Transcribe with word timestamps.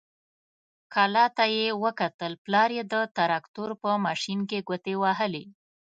کلا 0.93 1.25
ته 1.37 1.45
يې 1.55 1.67
وکتل، 1.83 2.31
پلار 2.43 2.69
يې 2.77 2.83
د 2.93 2.95
تراکتور 3.17 3.69
په 3.81 3.89
ماشين 4.05 4.39
کې 4.49 4.65
ګوتې 4.67 4.93
وهلې. 5.01 5.45